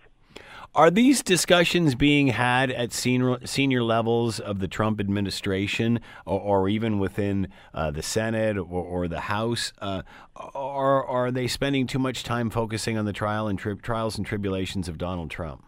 Are 0.75 0.91
these 0.91 1.23
discussions 1.23 1.95
being 1.95 2.29
had 2.29 2.71
at 2.71 2.93
senior, 2.93 3.39
senior 3.45 3.83
levels 3.83 4.41
of 4.41 4.59
the 4.59 4.69
Trump 4.69 5.01
administration 5.01 6.01
or, 6.25 6.41
or 6.41 6.69
even 6.69 6.99
within 6.99 7.49
uh, 7.75 7.91
the 7.91 8.03
Senate 8.03 8.57
or, 8.57 8.65
or 8.65 9.07
the 9.07 9.21
House? 9.21 9.75
Uh, 9.81 10.03
or, 10.55 11.07
are 11.07 11.31
they 11.31 11.47
spending 11.47 11.87
too 11.87 11.99
much 11.99 12.25
time 12.25 12.49
focusing 12.49 12.97
on 12.97 13.05
the 13.05 13.13
trial 13.13 13.49
and 13.49 13.59
tri- 13.59 13.75
trials 13.75 14.17
and 14.17 14.27
tribulations 14.27 14.89
of 14.89 14.97
Donald 14.97 15.31
Trump? 15.31 15.63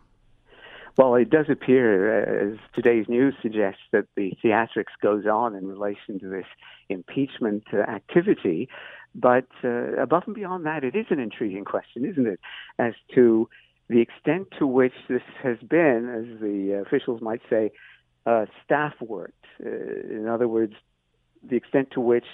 Well, 0.97 1.17
it 1.17 1.29
does 1.29 1.47
appear, 1.51 2.53
as 2.53 2.59
today's 2.73 3.09
news 3.09 3.35
suggests, 3.43 3.81
that 3.91 4.07
the 4.15 4.33
theatrics 4.45 4.95
goes 5.03 5.27
on 5.27 5.57
in 5.57 5.67
relation 5.67 6.21
to 6.21 6.29
this 6.29 6.47
impeachment 6.89 7.65
activity. 7.75 8.69
But 9.13 9.49
uh, 9.65 9.97
above 9.97 10.25
and 10.27 10.37
beyond 10.37 10.67
that, 10.67 10.85
it 10.85 10.95
is 10.95 11.07
an 11.11 11.19
intriguing 11.19 11.65
question, 11.65 12.05
isn't 12.05 12.27
it, 12.27 12.41
as 12.79 12.95
to 13.15 13.49
the 13.89 14.01
extent 14.01 14.49
to 14.59 14.67
which 14.69 14.95
this 15.09 15.23
has 15.43 15.59
been, 15.59 16.09
as 16.09 16.41
the 16.41 16.83
officials 16.87 17.21
might 17.21 17.43
say, 17.51 17.73
uh, 18.25 18.47
staff 18.65 18.95
worked. 19.01 19.45
Uh, 19.65 19.69
in 19.69 20.29
other 20.29 20.47
words, 20.47 20.75
the 21.43 21.57
extent 21.57 21.89
to 21.93 22.01
which 22.01 22.25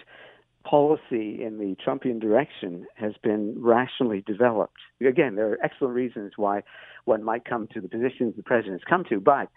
policy 0.64 1.42
in 1.42 1.58
the 1.58 1.76
Trumpian 1.84 2.20
direction 2.20 2.86
has 2.94 3.12
been 3.22 3.54
rationally 3.58 4.22
developed. 4.26 4.78
Again, 5.00 5.34
there 5.36 5.52
are 5.52 5.58
excellent 5.62 5.94
reasons 5.94 6.32
why 6.36 6.62
one 7.04 7.22
might 7.22 7.44
come 7.44 7.66
to 7.74 7.80
the 7.80 7.88
positions 7.88 8.34
the 8.36 8.42
president 8.42 8.80
has 8.80 8.88
come 8.88 9.04
to, 9.08 9.20
but 9.20 9.48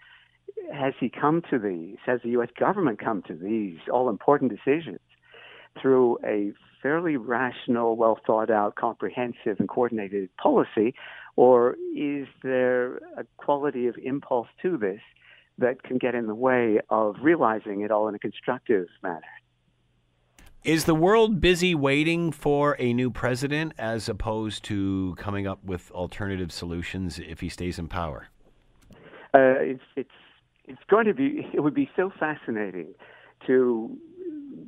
has 0.72 0.94
he 0.98 1.10
come 1.10 1.42
to 1.50 1.58
these? 1.58 1.96
Has 2.06 2.20
the 2.22 2.30
U.S. 2.30 2.48
government 2.58 2.98
come 2.98 3.22
to 3.28 3.34
these 3.34 3.78
all 3.92 4.08
important 4.08 4.50
decisions 4.50 5.00
through 5.80 6.18
a 6.24 6.52
fairly 6.82 7.16
rational, 7.16 7.96
well 7.96 8.18
thought 8.26 8.50
out, 8.50 8.74
comprehensive, 8.76 9.58
and 9.58 9.68
coordinated 9.68 10.34
policy? 10.36 10.94
Or 11.36 11.76
is 11.96 12.28
there 12.42 12.96
a 13.16 13.24
quality 13.36 13.86
of 13.88 13.96
impulse 14.02 14.48
to 14.62 14.76
this 14.76 15.00
that 15.58 15.82
can 15.82 15.98
get 15.98 16.14
in 16.14 16.26
the 16.26 16.34
way 16.34 16.80
of 16.90 17.16
realizing 17.22 17.82
it 17.82 17.90
all 17.90 18.08
in 18.08 18.14
a 18.14 18.18
constructive 18.18 18.86
manner? 19.02 19.22
Is 20.64 20.86
the 20.86 20.94
world 20.94 21.42
busy 21.42 21.74
waiting 21.74 22.32
for 22.32 22.74
a 22.78 22.94
new 22.94 23.10
president 23.10 23.74
as 23.76 24.08
opposed 24.08 24.64
to 24.64 25.14
coming 25.18 25.46
up 25.46 25.62
with 25.62 25.90
alternative 25.90 26.50
solutions 26.50 27.18
if 27.18 27.40
he 27.40 27.50
stays 27.50 27.78
in 27.78 27.86
power? 27.86 28.28
Uh, 29.34 29.60
it's 29.60 29.82
it's 29.94 30.08
it's 30.64 30.80
going 30.88 31.04
to 31.04 31.12
be 31.12 31.46
it 31.52 31.60
would 31.60 31.74
be 31.74 31.90
so 31.94 32.10
fascinating 32.18 32.94
to 33.46 33.94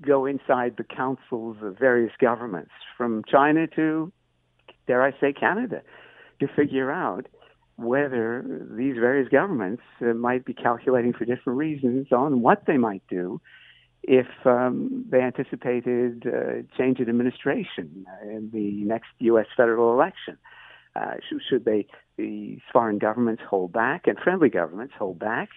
go 0.02 0.26
inside 0.26 0.74
the 0.76 0.84
councils 0.84 1.56
of 1.62 1.78
various 1.78 2.12
governments 2.20 2.72
from 2.98 3.24
China 3.26 3.66
to 3.68 4.12
dare 4.86 5.02
I 5.02 5.12
say 5.18 5.32
Canada 5.32 5.80
to 6.40 6.46
figure 6.54 6.92
out 6.92 7.26
whether 7.76 8.44
these 8.76 8.96
various 8.96 9.30
governments 9.30 9.82
uh, 10.02 10.12
might 10.12 10.44
be 10.44 10.52
calculating 10.52 11.14
for 11.14 11.24
different 11.24 11.58
reasons 11.58 12.08
on 12.12 12.42
what 12.42 12.64
they 12.66 12.76
might 12.76 13.02
do 13.08 13.40
if 14.06 14.28
um, 14.44 15.04
they 15.10 15.20
anticipated 15.20 16.25
uh, 16.26 16.62
change 16.78 17.00
in 17.00 17.08
administration 17.08 18.06
in 18.22 18.50
the 18.52 18.84
next 18.84 19.08
U.S. 19.18 19.46
federal 19.56 19.92
election. 19.92 20.38
Uh, 20.94 21.16
should, 21.28 21.40
should 21.50 21.64
they, 21.64 21.86
these 22.16 22.60
foreign 22.72 22.98
governments 22.98 23.42
hold 23.48 23.72
back 23.72 24.06
and 24.06 24.18
friendly 24.18 24.48
governments 24.48 24.94
hold 24.96 25.18
back 25.18 25.50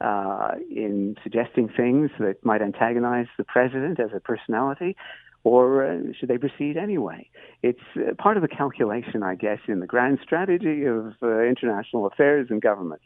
uh, 0.00 0.52
in 0.70 1.16
suggesting 1.22 1.68
things 1.68 2.10
that 2.18 2.42
might 2.44 2.62
antagonize 2.62 3.26
the 3.36 3.44
president 3.44 4.00
as 4.00 4.10
a 4.14 4.20
personality, 4.20 4.96
or 5.44 5.84
uh, 5.84 5.98
should 6.18 6.28
they 6.28 6.38
proceed 6.38 6.76
anyway? 6.76 7.28
It's 7.62 7.80
uh, 7.96 8.14
part 8.16 8.36
of 8.36 8.42
the 8.42 8.48
calculation, 8.48 9.22
I 9.22 9.34
guess, 9.34 9.58
in 9.68 9.80
the 9.80 9.86
grand 9.86 10.18
strategy 10.22 10.84
of 10.84 11.14
uh, 11.22 11.40
international 11.40 12.06
affairs 12.06 12.46
and 12.50 12.62
governments. 12.62 13.04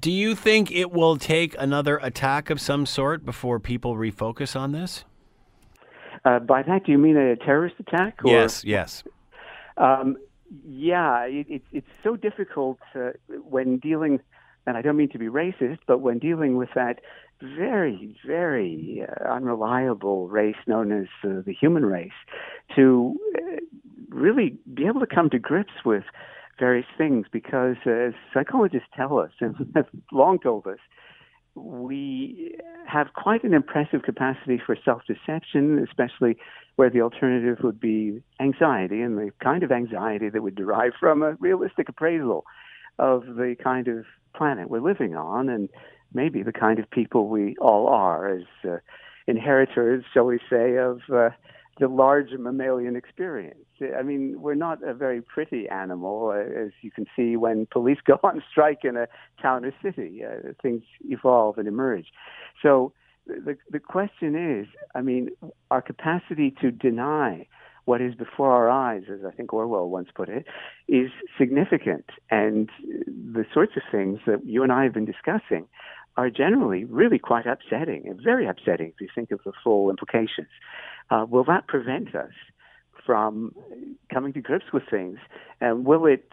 Do 0.00 0.10
you 0.10 0.34
think 0.34 0.70
it 0.72 0.90
will 0.90 1.18
take 1.18 1.54
another 1.58 1.98
attack 1.98 2.48
of 2.48 2.58
some 2.58 2.86
sort 2.86 3.24
before 3.24 3.60
people 3.60 3.96
refocus 3.96 4.58
on 4.58 4.72
this? 4.72 5.04
Uh, 6.24 6.38
by 6.38 6.62
that, 6.62 6.84
do 6.86 6.92
you 6.92 6.98
mean 6.98 7.18
a 7.18 7.36
terrorist 7.36 7.76
attack? 7.80 8.20
Or? 8.24 8.30
Yes, 8.30 8.64
yes. 8.64 9.04
Um, 9.76 10.16
yeah, 10.66 11.24
it, 11.24 11.46
it, 11.50 11.62
it's 11.70 11.90
so 12.02 12.16
difficult 12.16 12.78
uh, 12.94 13.10
when 13.28 13.78
dealing, 13.78 14.20
and 14.66 14.78
I 14.78 14.82
don't 14.82 14.96
mean 14.96 15.10
to 15.10 15.18
be 15.18 15.26
racist, 15.26 15.78
but 15.86 15.98
when 15.98 16.18
dealing 16.18 16.56
with 16.56 16.70
that 16.74 17.00
very, 17.42 18.16
very 18.26 19.04
uh, 19.06 19.32
unreliable 19.32 20.28
race 20.28 20.56
known 20.66 20.92
as 20.92 21.08
uh, 21.24 21.42
the 21.44 21.52
human 21.52 21.84
race, 21.84 22.10
to 22.76 23.18
uh, 23.36 23.56
really 24.08 24.58
be 24.72 24.86
able 24.86 25.00
to 25.00 25.06
come 25.06 25.28
to 25.30 25.38
grips 25.38 25.84
with 25.84 26.04
various 26.60 26.86
things 26.96 27.26
because, 27.32 27.76
as 27.86 28.12
psychologists 28.32 28.88
tell 28.96 29.18
us 29.18 29.32
and 29.40 29.56
have 29.74 29.86
long 30.12 30.38
told 30.38 30.66
us, 30.66 30.78
we 31.54 32.56
have 32.86 33.08
quite 33.14 33.42
an 33.42 33.54
impressive 33.54 34.02
capacity 34.02 34.60
for 34.64 34.76
self 34.84 35.02
deception, 35.06 35.84
especially 35.88 36.36
where 36.76 36.90
the 36.90 37.00
alternative 37.00 37.58
would 37.64 37.80
be 37.80 38.22
anxiety 38.40 39.00
and 39.00 39.18
the 39.18 39.30
kind 39.42 39.62
of 39.62 39.72
anxiety 39.72 40.28
that 40.28 40.42
would 40.42 40.54
derive 40.54 40.92
from 40.98 41.22
a 41.22 41.34
realistic 41.40 41.88
appraisal 41.88 42.44
of 42.98 43.24
the 43.26 43.56
kind 43.62 43.88
of 43.88 44.04
planet 44.34 44.70
we're 44.70 44.80
living 44.80 45.16
on 45.16 45.48
and 45.48 45.68
maybe 46.14 46.42
the 46.42 46.52
kind 46.52 46.78
of 46.78 46.90
people 46.90 47.28
we 47.28 47.56
all 47.60 47.88
are 47.88 48.28
as 48.28 48.44
uh, 48.64 48.76
inheritors, 49.26 50.04
shall 50.12 50.24
we 50.24 50.38
say, 50.50 50.76
of 50.76 51.00
uh, 51.12 51.30
the 51.78 51.88
large 51.88 52.30
mammalian 52.38 52.96
experience. 52.96 53.64
I 53.98 54.02
mean, 54.02 54.40
we're 54.40 54.54
not 54.54 54.82
a 54.82 54.94
very 54.94 55.22
pretty 55.22 55.68
animal, 55.68 56.28
uh, 56.28 56.64
as 56.64 56.70
you 56.82 56.90
can 56.90 57.06
see 57.16 57.36
when 57.36 57.66
police 57.66 57.98
go 58.06 58.18
on 58.22 58.42
strike 58.50 58.84
in 58.84 58.96
a 58.96 59.06
town 59.40 59.64
or 59.64 59.72
city. 59.82 60.22
Uh, 60.24 60.52
things 60.62 60.82
evolve 61.08 61.58
and 61.58 61.68
emerge. 61.68 62.06
So 62.62 62.92
the 63.26 63.56
the 63.70 63.80
question 63.80 64.34
is, 64.34 64.66
I 64.94 65.00
mean, 65.00 65.30
our 65.70 65.82
capacity 65.82 66.54
to 66.60 66.70
deny 66.70 67.46
what 67.84 68.00
is 68.00 68.14
before 68.14 68.52
our 68.52 68.70
eyes, 68.70 69.02
as 69.12 69.20
I 69.26 69.30
think 69.32 69.52
Orwell 69.52 69.88
once 69.88 70.08
put 70.14 70.28
it, 70.28 70.46
is 70.86 71.10
significant. 71.38 72.04
And 72.30 72.68
the 73.06 73.44
sorts 73.52 73.72
of 73.76 73.82
things 73.90 74.20
that 74.26 74.44
you 74.44 74.62
and 74.62 74.70
I 74.70 74.84
have 74.84 74.94
been 74.94 75.06
discussing 75.06 75.66
are 76.16 76.30
generally 76.30 76.84
really 76.84 77.18
quite 77.18 77.46
upsetting 77.46 78.06
and 78.06 78.20
very 78.22 78.46
upsetting 78.46 78.88
if 78.88 79.00
you 79.00 79.08
think 79.14 79.30
of 79.30 79.40
the 79.44 79.52
full 79.64 79.90
implications. 79.90 80.48
Uh, 81.10 81.26
will 81.28 81.44
that 81.44 81.66
prevent 81.66 82.14
us 82.14 82.32
from 83.10 83.52
coming 84.14 84.32
to 84.32 84.40
grips 84.40 84.66
with 84.72 84.84
things? 84.88 85.18
And 85.60 85.84
will 85.84 86.06
it 86.06 86.32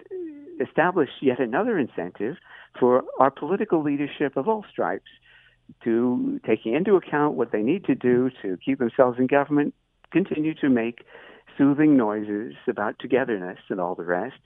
establish 0.62 1.10
yet 1.24 1.40
another 1.40 1.80
incentive 1.80 2.36
for 2.80 3.04
our 3.20 3.32
political 3.32 3.82
leadership 3.82 4.38
of 4.38 4.48
all 4.48 4.64
stripes 4.70 5.10
to, 5.84 6.40
taking 6.46 6.76
into 6.76 6.96
account 6.96 7.34
what 7.34 7.52
they 7.52 7.64
need 7.64 7.84
to 7.86 7.96
do 7.96 8.30
to 8.44 8.60
keep 8.64 8.78
themselves 8.78 9.18
in 9.18 9.26
government, 9.26 9.74
continue 10.12 10.54
to 10.54 10.70
make 10.70 11.00
soothing 11.58 11.98
noises 11.98 12.54
about 12.68 13.00
togetherness 13.00 13.58
and 13.70 13.82
all 13.82 13.96
the 13.96 14.04
rest 14.04 14.38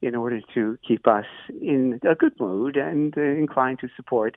in 0.00 0.14
order 0.14 0.40
to 0.54 0.78
keep 0.86 1.08
us 1.08 1.26
in 1.60 1.98
a 2.08 2.14
good 2.14 2.38
mood 2.38 2.76
and 2.76 3.18
uh, 3.18 3.20
inclined 3.20 3.80
to 3.80 3.88
support 3.96 4.36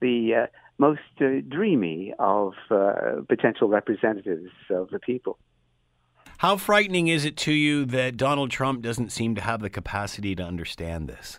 the 0.00 0.44
uh, 0.44 0.46
most 0.78 1.00
uh, 1.20 1.40
dreamy 1.48 2.14
of 2.20 2.52
uh, 2.70 3.22
potential 3.28 3.68
representatives 3.68 4.52
of 4.70 4.88
the 4.90 5.00
people. 5.00 5.36
How 6.42 6.56
frightening 6.56 7.06
is 7.06 7.24
it 7.24 7.36
to 7.36 7.52
you 7.52 7.84
that 7.84 8.16
Donald 8.16 8.50
Trump 8.50 8.82
doesn't 8.82 9.12
seem 9.12 9.36
to 9.36 9.40
have 9.40 9.60
the 9.60 9.70
capacity 9.70 10.34
to 10.34 10.42
understand 10.42 11.08
this? 11.08 11.38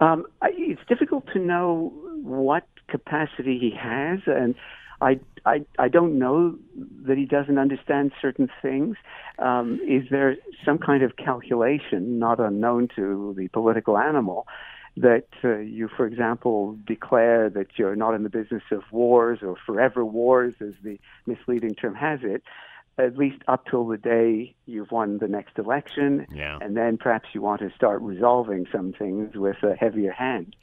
Um, 0.00 0.24
it's 0.40 0.80
difficult 0.88 1.26
to 1.34 1.38
know 1.38 1.92
what 2.22 2.66
capacity 2.88 3.58
he 3.58 3.70
has, 3.78 4.20
and 4.24 4.54
I, 5.02 5.20
I, 5.44 5.66
I 5.78 5.88
don't 5.88 6.18
know 6.18 6.56
that 7.02 7.18
he 7.18 7.26
doesn't 7.26 7.58
understand 7.58 8.12
certain 8.22 8.48
things. 8.62 8.96
Um, 9.38 9.78
is 9.86 10.04
there 10.10 10.36
some 10.64 10.78
kind 10.78 11.02
of 11.02 11.16
calculation, 11.16 12.18
not 12.18 12.40
unknown 12.40 12.88
to 12.96 13.34
the 13.36 13.48
political 13.48 13.98
animal, 13.98 14.46
that 14.96 15.28
uh, 15.44 15.58
you, 15.58 15.90
for 15.94 16.06
example, 16.06 16.78
declare 16.86 17.50
that 17.50 17.66
you're 17.76 17.96
not 17.96 18.14
in 18.14 18.22
the 18.22 18.30
business 18.30 18.62
of 18.72 18.84
wars 18.90 19.40
or 19.42 19.56
forever 19.66 20.06
wars, 20.06 20.54
as 20.62 20.72
the 20.82 20.98
misleading 21.26 21.74
term 21.74 21.94
has 21.94 22.20
it, 22.22 22.42
at 22.98 23.16
least 23.16 23.42
up 23.46 23.66
till 23.66 23.86
the 23.86 23.96
day 23.96 24.54
you've 24.66 24.90
won 24.90 25.18
the 25.18 25.28
next 25.28 25.58
election, 25.58 26.26
yeah. 26.32 26.58
and 26.60 26.76
then 26.76 26.98
perhaps 26.98 27.28
you 27.32 27.40
want 27.40 27.60
to 27.60 27.70
start 27.74 28.00
resolving 28.02 28.66
some 28.72 28.92
things 28.92 29.36
with 29.36 29.62
a 29.62 29.74
heavier 29.74 30.12
hand. 30.12 30.56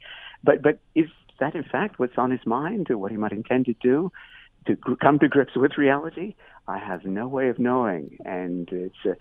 But 0.44 0.62
but 0.62 0.78
is 0.94 1.06
that 1.40 1.54
in 1.54 1.64
fact 1.64 1.98
what's 1.98 2.18
on 2.18 2.30
his 2.30 2.44
mind, 2.46 2.90
or 2.90 2.98
what 2.98 3.10
he 3.10 3.16
might 3.16 3.32
intend 3.32 3.66
to 3.66 3.74
do? 3.80 4.12
To 4.66 4.76
come 5.00 5.18
to 5.20 5.28
grips 5.28 5.54
with 5.54 5.78
reality, 5.78 6.34
I 6.66 6.78
have 6.78 7.04
no 7.04 7.28
way 7.28 7.48
of 7.48 7.58
knowing, 7.58 8.18
and 8.24 8.68
it's 8.72 8.96
a, 9.04 9.16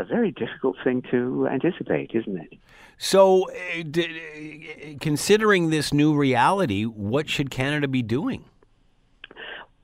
a 0.00 0.04
very 0.04 0.30
difficult 0.30 0.76
thing 0.82 1.02
to 1.10 1.46
anticipate, 1.48 2.12
isn't 2.14 2.38
it? 2.38 2.58
So, 2.98 3.50
uh, 3.50 3.82
d- 3.90 4.96
considering 5.00 5.68
this 5.68 5.92
new 5.92 6.16
reality, 6.16 6.84
what 6.84 7.28
should 7.28 7.50
Canada 7.50 7.88
be 7.88 8.02
doing? 8.02 8.46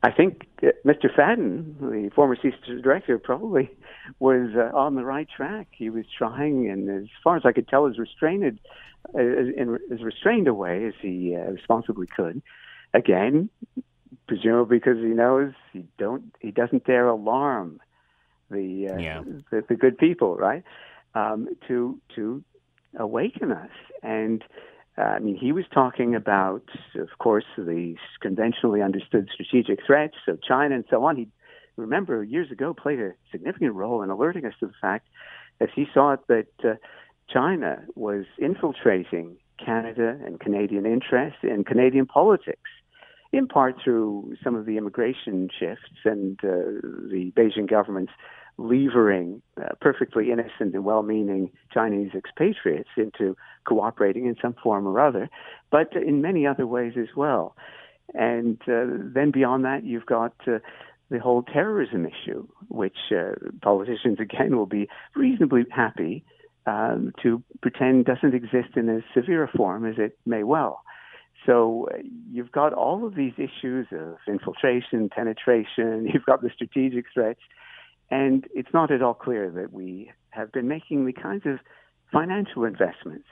I 0.03 0.11
think 0.11 0.49
Mr. 0.85 1.15
Fadden, 1.17 1.79
the 1.81 2.11
former 2.15 2.37
CSIS 2.37 2.83
director, 2.83 3.19
probably 3.19 3.71
was 4.19 4.51
uh, 4.57 4.77
on 4.77 4.97
the 4.97 5.05
right 5.05 5.29
track. 5.35 5.69
He 5.71 5.91
was 5.91 6.05
trying, 6.17 6.69
and 6.69 6.91
as 6.91 7.09
far 7.23 7.37
as 7.37 7.43
I 7.45 7.53
could 7.53 7.69
tell, 7.69 7.87
as 7.87 7.99
restrained, 7.99 8.59
uh, 9.15 9.19
in 9.21 9.79
as 9.93 10.03
restrained 10.03 10.49
a 10.49 10.55
way 10.55 10.87
as 10.87 10.95
he 11.01 11.37
uh, 11.37 11.51
responsibly 11.53 12.09
could. 12.09 12.43
Again, 12.95 13.49
presumably 14.27 14.79
because 14.79 14.99
he 14.99 15.05
knows 15.05 15.53
he 15.73 15.87
don't, 15.99 16.35
he 16.41 16.51
doesn't 16.51 16.85
dare 16.85 17.07
alarm 17.07 17.81
the 18.51 18.89
uh, 18.93 18.97
yeah. 18.99 19.23
the, 19.51 19.65
the, 19.69 19.75
good 19.77 19.99
people, 19.99 20.37
right? 20.37 20.65
Um, 21.15 21.49
to 21.69 21.99
to 22.17 22.43
awaken 22.99 23.53
us 23.53 23.71
and 24.03 24.43
uh, 24.99 25.03
I 25.03 25.19
mean, 25.21 25.37
he 25.37 25.53
was 25.53 25.65
talking 25.73 26.15
about, 26.15 26.65
of 26.97 27.09
course, 27.19 27.47
the 27.57 27.95
conventionally 28.21 28.83
understood 28.83 29.29
strategic 29.33 29.79
threats 29.87 30.17
of 30.29 30.43
China 30.43 30.75
and 30.75 30.85
so 30.91 31.05
on. 31.05 31.17
He, 31.17 31.29
remember, 31.77 32.23
years 32.23 32.51
ago 32.51 32.75
played 32.75 33.01
a 33.01 33.13
significant 33.31 33.75
role 33.75 34.03
in 34.03 34.11
alerting 34.11 34.45
us 34.45 34.53
to 34.61 34.67
the 34.67 34.75
fact 34.81 35.09
that 35.61 35.71
he 35.75 35.87
saw 35.95 36.13
it, 36.13 36.21
that 36.29 36.47
uh, 36.65 36.75
China 37.33 37.83
was 37.95 38.27
infiltrating 38.39 39.37
Canada 39.65 40.19
and 40.27 40.41
Canadian 40.41 40.85
interests 40.85 41.39
in 41.43 41.65
Canadian 41.65 42.05
politics, 42.05 42.71
in 43.33 43.47
part 43.47 43.77
through 43.83 44.35
some 44.45 44.55
of 44.55 44.67
the 44.67 44.77
immigration 44.77 45.49
shifts 45.59 46.05
and 46.05 46.39
uh, 46.45 46.49
the 47.11 47.33
Beijing 47.35 47.69
government's 47.69 48.13
levering 48.63 49.43
uh, 49.61 49.75
perfectly 49.81 50.31
innocent 50.31 50.75
and 50.75 50.85
well-meaning 50.85 51.51
Chinese 51.73 52.11
expatriates 52.15 52.89
into 52.97 53.37
cooperating 53.67 54.27
in 54.27 54.37
some 54.41 54.55
form 54.63 54.87
or 54.87 55.01
other, 55.01 55.29
but 55.71 55.95
in 55.95 56.23
many 56.23 56.47
other 56.47 56.67
ways 56.67 56.95
as 56.99 57.09
well. 57.17 57.57
And 58.15 58.61
uh, 58.63 58.85
then 59.15 59.31
beyond 59.31 59.65
that, 59.65 59.85
you've 59.85 60.07
got 60.07 60.35
uh, 60.47 60.59
the 61.11 61.19
whole 61.19 61.43
terrorism 61.43 62.07
issue, 62.07 62.47
which 62.69 62.97
uh, 63.11 63.33
politicians 63.63 64.19
again 64.21 64.57
will 64.57 64.67
be 64.67 64.89
reasonably 65.15 65.65
happy 65.71 66.25
um, 66.67 67.13
to 67.23 67.43
pretend 67.61 68.05
doesn't 68.05 68.35
exist 68.35 68.77
in 68.77 68.89
as 68.89 69.03
severe 69.15 69.43
a 69.43 69.49
form 69.49 69.85
as 69.85 69.97
it 69.99 70.19
may 70.25 70.45
well. 70.45 70.83
So 71.47 71.89
uh, 71.93 71.99
you've 72.31 72.53
got 72.53 72.73
all 72.73 73.05
of 73.07 73.15
these 73.15 73.33
issues 73.37 73.89
of 73.93 74.17
infiltration, 74.29 75.09
penetration. 75.09 76.09
You've 76.13 76.25
got 76.25 76.41
the 76.43 76.51
strategic 76.55 77.07
threats 77.13 77.41
and 78.13 78.47
it's 78.55 78.69
not 78.75 78.91
at 78.93 79.01
all 79.03 79.15
clear 79.15 79.51
that 79.51 79.73
we 79.73 80.13
have 80.31 80.53
been 80.53 80.69
making 80.69 81.07
the 81.07 81.15
kinds 81.15 81.45
of 81.47 81.59
financial 82.13 82.65
investments 82.65 83.25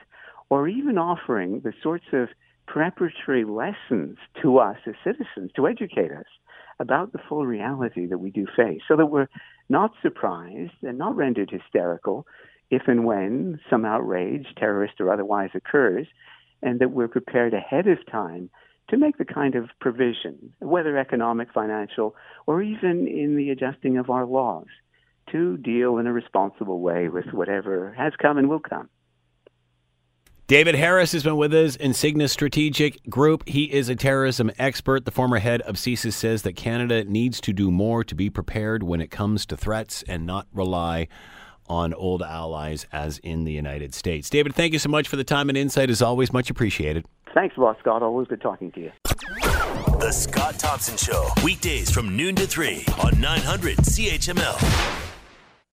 or 0.49 0.67
even 0.69 0.97
offering 0.97 1.61
the 1.61 1.75
sorts 1.83 2.07
of 2.15 2.29
preparatory 2.67 3.45
lessons 3.45 4.17
to 4.41 4.59
us 4.59 4.79
as 4.87 4.95
citizens 5.05 5.51
to 5.55 5.69
educate 5.69 6.11
us 6.11 6.25
about 6.79 7.13
the 7.13 7.19
full 7.29 7.45
reality 7.45 8.07
that 8.07 8.19
we 8.19 8.31
do 8.31 8.47
face 8.57 8.81
so 8.89 8.97
that 8.97 9.07
we're 9.07 9.29
not 9.69 9.93
surprised 10.01 10.73
and 10.83 10.97
not 10.97 11.15
rendered 11.15 11.51
hysterical 11.51 12.27
if 12.71 12.83
and 12.87 13.05
when 13.05 13.61
some 13.69 13.85
outrage, 13.85 14.47
terrorist 14.57 14.95
or 15.01 15.13
otherwise, 15.13 15.51
occurs, 15.55 16.07
and 16.63 16.81
that 16.81 16.93
we're 16.93 17.09
prepared 17.09 17.53
ahead 17.53 17.87
of 17.87 17.99
time 18.11 18.49
to 18.91 18.97
make 18.97 19.17
the 19.19 19.25
kind 19.25 19.55
of 19.55 19.71
provision, 19.81 20.53
whether 20.59 20.99
economic, 20.99 21.49
financial, 21.53 22.15
or 22.47 22.63
even 22.63 23.07
in 23.07 23.37
the 23.37 23.51
adjusting 23.51 23.97
of 23.97 24.11
our 24.11 24.27
laws, 24.27 24.67
to 25.31 25.57
deal 25.57 25.99
in 25.99 26.07
a 26.07 26.13
responsible 26.13 26.81
way 26.81 27.09
with 27.09 27.27
whatever 27.33 27.95
has 27.97 28.13
come 28.21 28.37
and 28.37 28.49
will 28.49 28.61
come. 28.61 28.89
David 30.49 30.75
Harris 30.75 31.13
has 31.13 31.23
been 31.23 31.37
with 31.37 31.55
us, 31.55 31.77
in 31.77 31.93
Insignis 31.93 32.31
Strategic 32.31 33.09
Group. 33.09 33.49
He 33.49 33.73
is 33.73 33.89
a 33.89 33.95
terrorism 33.95 34.51
expert. 34.59 35.05
The 35.05 35.13
former 35.13 35.39
head 35.39 35.63
of 35.63 35.77
CSIS 35.77 36.15
says 36.15 36.43
that 36.43 36.57
Canada 36.57 37.05
needs 37.05 37.41
to 37.43 37.53
do 37.53 37.71
more 37.71 38.03
to 38.03 38.17
be 38.17 38.29
prepared 38.29 38.83
when 38.83 39.01
it 39.01 39.13
comes 39.13 39.47
to 39.47 39.57
threats 39.57 40.03
and 40.09 40.27
not 40.27 40.49
rely 40.53 41.07
on 41.69 41.95
old 41.95 42.21
allies 42.21 42.85
as 42.93 43.19
in 43.19 43.45
the 43.45 43.53
United 43.53 43.95
States. 43.95 44.29
David, 44.29 44.53
thank 44.53 44.73
you 44.73 44.81
so 44.81 44.89
much 44.89 45.07
for 45.07 45.15
the 45.15 45.23
time 45.23 45.49
and 45.49 45.57
insight. 45.57 45.89
As 45.89 46.03
always, 46.03 46.33
much 46.33 46.51
appreciated. 46.51 47.07
Thanks 47.35 47.57
a 47.57 47.61
lot, 47.61 47.79
Scott. 47.79 48.03
Always 48.03 48.29
good 48.29 48.41
talking 48.41 48.73
to 48.73 48.81
you. 48.81 48.93
The 49.05 50.11
Scott 50.13 50.59
Thompson 50.59 50.97
Show, 50.97 51.29
weekdays 51.45 51.91
from 51.91 52.17
noon 52.17 52.35
to 52.37 52.47
3 52.47 52.85
on 53.05 53.21
900 53.21 53.77
CHML. 53.79 55.10